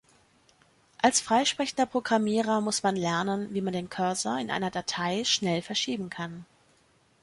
[0.99, 6.09] Als freisprechender Programmierer muss man lernen, wie man den Cursor in einer Datei schnell verschieben
[6.09, 6.43] kann.